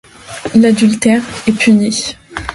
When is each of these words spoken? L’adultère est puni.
L’adultère 0.55 1.21
est 1.45 1.51
puni. 1.51 2.15